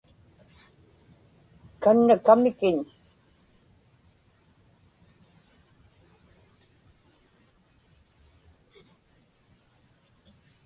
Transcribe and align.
kanna 1.81 2.13
kamikiñ 2.25 2.77